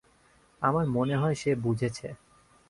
আমার 0.61 0.85
মনে 0.87 1.15
হয় 1.15 1.35
সে 1.35 1.51
বুঝেছে। 1.55 2.07